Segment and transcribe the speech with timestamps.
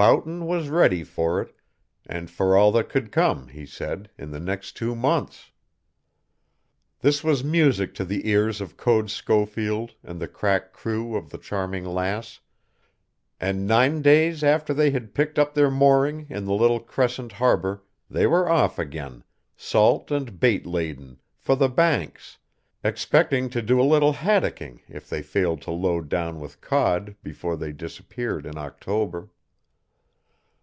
[0.00, 1.54] Boughton was ready for it,
[2.06, 5.50] and for all that could come, he said, in the next two months.
[7.00, 11.36] This was music to the ears of Code Schofield and the crack crew of the
[11.36, 12.40] Charming Lass,
[13.38, 17.84] and nine days after they had picked up their mooring in the little crescent harbor
[18.08, 19.22] they were off again,
[19.54, 22.38] salt and bait laden, for the Banks,
[22.82, 27.54] expecting to do a little haddocking if they failed to load down with cod before
[27.58, 29.28] they disappeared in October.